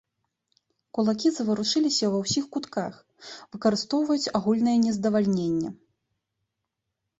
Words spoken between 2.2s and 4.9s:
ўсіх кутках, выкарыстоўваюць агульнае